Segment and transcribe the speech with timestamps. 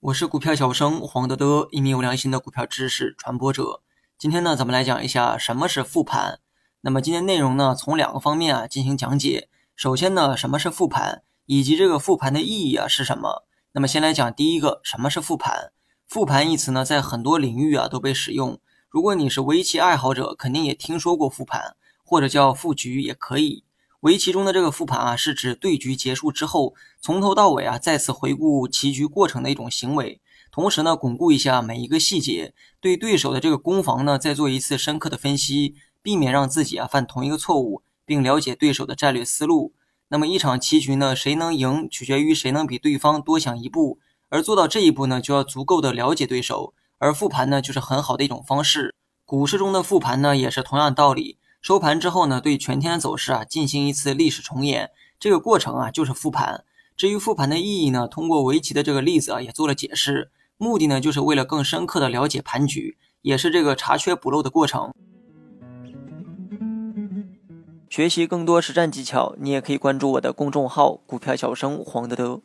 [0.00, 3.80] 我是股票小生黄德德，一名有良心的股票知识传播者。
[4.18, 6.40] 今天呢，咱们来讲一下什么是复盘。
[6.80, 9.48] 那么今天内容呢，从两个方面啊进行讲解。
[9.76, 13.44] 首先呢，什么是复盘，以及这个复盘的意义啊是什么？
[13.70, 15.70] 那么先来讲第一个，什么是复盘？
[16.08, 18.58] 复盘一词呢，在很多领域啊都被使用。
[18.88, 23.62] 如果你是围棋爱好者，肯定也听说过复盘，或者叫复局也可以。
[24.00, 30.20] 围棋中的这个复盘啊，是指对局结束之后，从头到尾啊再次回顾棋局过程的一种行为，
[30.52, 39.72] 同时呢，巩固一下每一个细节，对对手的这个攻防呢，再做一次深刻的分析，避免让自己啊犯同一个错误，并了解对手的战略思路。
[40.08, 43.98] 那么一场棋局呢，谁能赢，取决于谁能比对方多想一步。
[44.28, 48.94] 而做到这一步呢，就要足够的了解对手，而复盘呢，就是很好的一种方式。
[49.24, 51.38] 股市中的复盘呢，也是同样道理。
[51.66, 56.64] 收盘之后呢，对全天的走势啊进行一次历史重演，这个过程啊就是复盘。
[56.96, 64.94] 至于复盘的意义呢，通过围棋的这个例子啊也做了解释，目的呢就是为了更深刻的了解盘局，也是这个查缺补漏的过程。
[67.90, 72.42] 学习更多实战技巧，你也可以关注我的公众号“股票小生黄德德”。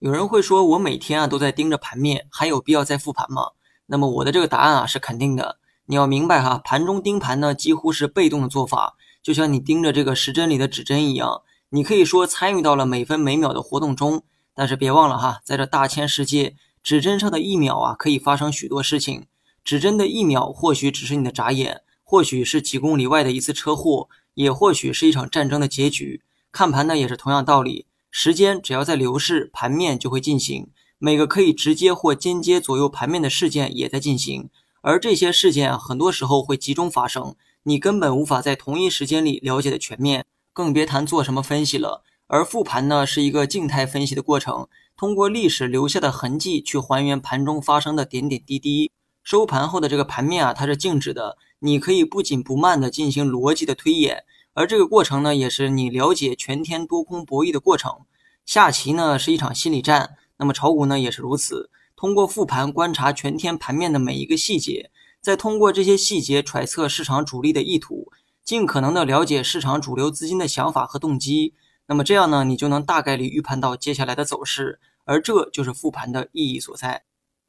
[0.00, 3.52] 有人会说，我每天啊都在盯着盘面，还有必要再复盘吗？
[3.86, 5.56] 那么我的这个答案啊是肯定的。
[5.90, 11.40] 你要明白哈，盘中盯盘呢，几乎是被动的做法，就像你盯着这个时针里的指针一样。
[11.70, 14.22] 你可以说参与到了每分每秒的活动中，
[14.54, 19.26] 但是别忘了哈，在这大千世界，指针上的一秒啊，可以发生许多事情。
[19.64, 26.22] 指针的一秒，或许只是你的眨眼，或许是几公里外的一次车祸，也或许是一场战争的结局。
[26.52, 30.68] 看盘呢，也是同样道理，时间只要在流逝，盘面就会进行。
[30.98, 34.50] 每个可以直接或间接左右盘面的事件也在进行。
[34.80, 37.34] 而这些事件，很多时候会集中发生，
[37.64, 42.02] 你根本无法在同一时间里了解的全面，更别谈做什么分析了。
[42.26, 48.92] 而复盘呢，是一个静态分析的过程，通过历史留下的痕迹去还原盘中发生的点点滴滴。
[49.22, 54.24] 收盘后的这个盘面啊，它是静止的，你可以不紧不慢地进行逻辑的推演，
[54.54, 58.00] 而这个过程呢，也是你了解全天多空博弈的过程。
[58.46, 61.70] 下棋呢，是一场心理战，那么炒股呢，也是如此。
[61.98, 68.12] 通过复盘观察全天盘面的每一个细节，再通过这些细节揣测市场主力的意图，
[68.44, 71.54] 尽可能的了解市场主流资金的想法和动机。
[71.88, 77.02] 那么这样呢，你就能大概率预判到接下来的走势，而这就是复盘的意义所在。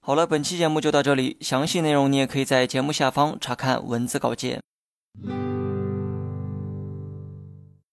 [0.00, 4.60] 好了，本期节目就到这里，详细内容你也可以在节目下方查看文字稿件。